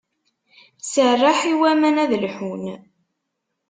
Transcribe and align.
Serreḥ 0.91 1.39
i 1.51 1.53
waman 1.59 1.95
ad 2.03 2.11
lḥun. 2.23 2.65